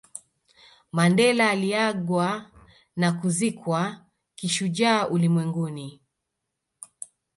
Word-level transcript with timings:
Mandela 0.95 1.49
aliagwa 1.49 2.51
na 2.95 3.11
kuzikwa 3.11 4.05
kishujaa 4.35 5.07
ulimwenguni 5.07 6.01